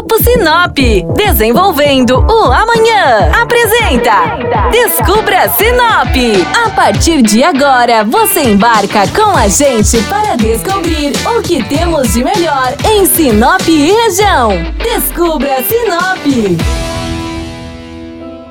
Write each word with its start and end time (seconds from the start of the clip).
Grupo 0.00 0.16
Sinop, 0.24 0.78
desenvolvendo 1.14 2.20
o 2.20 2.44
amanhã. 2.50 3.30
Apresenta 3.38 4.70
Descubra 4.72 5.46
Sinop. 5.50 6.16
A 6.64 6.70
partir 6.70 7.20
de 7.20 7.44
agora, 7.44 8.02
você 8.02 8.44
embarca 8.44 9.06
com 9.08 9.36
a 9.36 9.46
gente 9.46 10.02
para 10.04 10.36
descobrir 10.36 11.12
o 11.36 11.42
que 11.42 11.62
temos 11.64 12.14
de 12.14 12.24
melhor 12.24 12.74
em 12.90 13.04
Sinop 13.04 13.60
e 13.68 13.92
região. 13.92 14.52
Descubra 14.82 15.62
Sinop. 15.64 16.58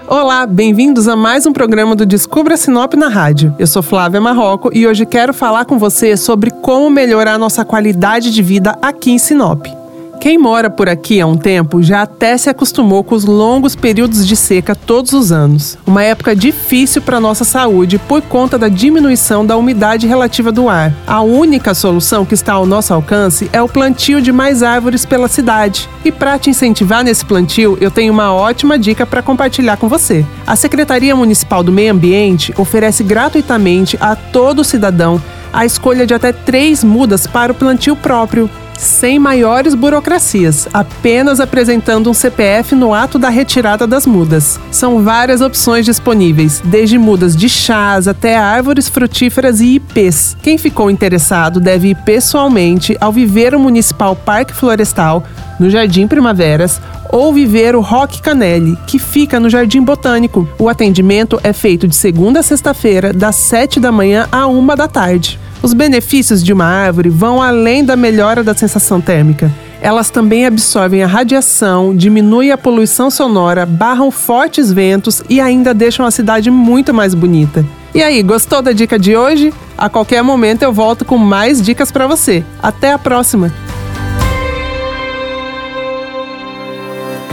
Olá, 0.07 0.45
bem-vindos 0.45 1.07
a 1.07 1.15
mais 1.15 1.47
um 1.47 1.51
programa 1.51 1.95
do 1.95 2.05
Descubra 2.05 2.57
Sinop 2.57 2.93
na 2.93 3.07
rádio. 3.07 3.55
Eu 3.57 3.65
sou 3.65 3.81
Flávia 3.81 4.21
Marroco 4.21 4.69
e 4.71 4.85
hoje 4.85 5.03
quero 5.03 5.33
falar 5.33 5.65
com 5.65 5.79
você 5.79 6.15
sobre 6.15 6.51
como 6.51 6.91
melhorar 6.91 7.39
nossa 7.39 7.65
qualidade 7.65 8.31
de 8.31 8.43
vida 8.43 8.77
aqui 8.83 9.09
em 9.09 9.17
Sinop. 9.17 9.78
Quem 10.19 10.37
mora 10.37 10.69
por 10.69 10.89
aqui 10.89 11.21
há 11.21 11.25
um 11.25 11.37
tempo 11.37 11.81
já 11.81 12.01
até 12.01 12.37
se 12.37 12.49
acostumou 12.49 13.05
com 13.05 13.15
os 13.15 13.23
longos 13.23 13.73
períodos 13.73 14.27
de 14.27 14.35
seca 14.35 14.75
todos 14.75 15.13
os 15.13 15.31
anos. 15.31 15.77
Uma 15.87 16.03
época 16.03 16.35
difícil 16.35 17.01
para 17.01 17.21
nossa 17.21 17.45
saúde 17.45 17.97
por 17.97 18.21
conta 18.23 18.57
da 18.57 18.67
diminuição 18.67 19.45
da 19.45 19.55
umidade 19.55 20.07
relativa 20.07 20.51
do 20.51 20.67
ar. 20.67 20.93
A 21.07 21.21
única 21.21 21.73
solução 21.73 22.25
que 22.25 22.33
está 22.33 22.51
ao 22.51 22.65
nosso 22.65 22.93
alcance 22.93 23.49
é 23.53 23.61
o 23.61 23.69
plantio 23.69 24.21
de 24.21 24.33
mais 24.33 24.61
árvores 24.61 25.05
pela 25.05 25.29
cidade. 25.29 25.87
E 26.03 26.11
para 26.11 26.37
te 26.37 26.49
incentivar 26.49 27.01
nesse 27.01 27.23
plantio, 27.23 27.77
eu 27.79 27.89
tenho 27.89 28.11
uma 28.11 28.33
ótima 28.33 28.77
dica 28.77 29.05
para 29.05 29.21
compartilhar 29.21 29.77
com 29.77 29.87
você. 29.87 30.25
A 30.45 30.57
Secretaria 30.57 31.15
Municipal 31.15 31.63
do 31.63 31.71
Meio 31.71 31.93
Ambiente 31.93 32.53
oferece 32.57 33.03
gratuitamente 33.05 33.97
a 34.01 34.17
todo 34.17 34.65
cidadão 34.65 35.21
a 35.53 35.65
escolha 35.65 36.05
de 36.05 36.13
até 36.13 36.31
três 36.31 36.83
mudas 36.83 37.25
para 37.25 37.51
o 37.53 37.55
plantio 37.55 37.95
próprio 37.95 38.49
sem 38.79 39.19
maiores 39.19 39.75
burocracias, 39.75 40.67
apenas 40.73 41.41
apresentando 41.41 42.09
um 42.09 42.13
CPF 42.13 42.73
no 42.73 42.93
ato 42.93 43.19
da 43.19 43.27
retirada 43.27 43.85
das 43.85 44.05
mudas. 44.05 44.57
São 44.71 45.03
várias 45.03 45.41
opções 45.41 45.85
disponíveis, 45.85 46.61
desde 46.63 46.97
mudas 46.97 47.35
de 47.35 47.49
chás 47.49 48.07
até 48.07 48.37
árvores 48.37 48.87
frutíferas 48.87 49.59
e 49.59 49.75
IPs. 49.75 50.37
Quem 50.41 50.57
ficou 50.57 50.89
interessado 50.89 51.59
deve 51.59 51.89
ir 51.89 51.95
pessoalmente 52.05 52.95
ao 53.01 53.11
Viveiro 53.11 53.59
Municipal 53.59 54.15
Parque 54.15 54.53
Florestal, 54.53 55.25
no 55.59 55.69
Jardim 55.69 56.07
Primaveras, 56.07 56.79
ou 57.11 57.33
Viveiro 57.33 57.81
Roque 57.81 58.21
Canelli, 58.21 58.77
que 58.87 58.97
fica 58.97 59.39
no 59.39 59.49
Jardim 59.49 59.81
Botânico. 59.81 60.47
O 60.57 60.69
atendimento 60.69 61.39
é 61.43 61.51
feito 61.51 61.85
de 61.85 61.95
segunda 61.95 62.39
a 62.39 62.43
sexta-feira, 62.43 63.11
das 63.11 63.35
7 63.35 63.79
da 63.79 63.91
manhã 63.91 64.27
à 64.31 64.47
1 64.47 64.67
da 64.67 64.87
tarde. 64.87 65.37
Os 65.61 65.73
benefícios 65.73 66.43
de 66.43 66.53
uma 66.53 66.65
árvore 66.65 67.09
vão 67.09 67.41
além 67.41 67.83
da 67.83 67.95
melhora 67.95 68.43
da 68.43 68.55
sensação 68.55 69.01
térmica. 69.01 69.51
Elas 69.81 70.09
também 70.09 70.45
absorvem 70.45 71.03
a 71.03 71.07
radiação, 71.07 71.95
diminuem 71.95 72.51
a 72.51 72.57
poluição 72.57 73.09
sonora, 73.09 73.65
barram 73.65 74.11
fortes 74.11 74.71
ventos 74.71 75.21
e 75.29 75.39
ainda 75.39 75.73
deixam 75.73 76.05
a 76.05 76.11
cidade 76.11 76.49
muito 76.49 76.93
mais 76.93 77.13
bonita. 77.13 77.65
E 77.93 78.03
aí, 78.03 78.21
gostou 78.21 78.61
da 78.61 78.71
dica 78.71 78.99
de 78.99 79.15
hoje? 79.15 79.53
A 79.77 79.89
qualquer 79.89 80.21
momento 80.21 80.63
eu 80.63 80.71
volto 80.71 81.03
com 81.03 81.17
mais 81.17 81.61
dicas 81.61 81.91
para 81.91 82.07
você. 82.07 82.43
Até 82.61 82.93
a 82.93 82.99
próxima! 82.99 83.53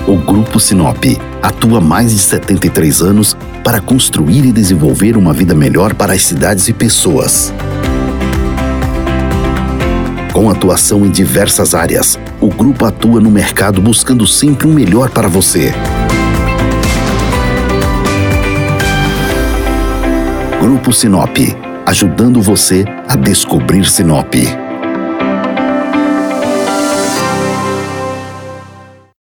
O 0.06 0.16
Grupo 0.16 0.58
Sinop 0.60 1.04
atua 1.42 1.80
mais 1.80 2.12
de 2.12 2.18
73 2.18 3.02
anos 3.02 3.36
para 3.64 3.80
construir 3.80 4.44
e 4.46 4.52
desenvolver 4.52 5.16
uma 5.16 5.32
vida 5.32 5.54
melhor 5.54 5.94
para 5.94 6.12
as 6.12 6.22
cidades 6.22 6.68
e 6.68 6.72
pessoas. 6.72 7.52
Com 10.36 10.50
atuação 10.50 11.06
em 11.06 11.10
diversas 11.10 11.74
áreas, 11.74 12.18
o 12.42 12.48
grupo 12.48 12.84
atua 12.84 13.22
no 13.22 13.30
mercado 13.30 13.80
buscando 13.80 14.26
sempre 14.26 14.66
o 14.66 14.70
melhor 14.70 15.08
para 15.08 15.28
você. 15.28 15.72
Grupo 20.60 20.92
Sinop, 20.92 21.38
ajudando 21.86 22.42
você 22.42 22.84
a 23.08 23.16
descobrir 23.16 23.86
Sinop. 23.86 24.34